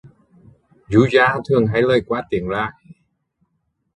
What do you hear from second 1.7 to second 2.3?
lời qua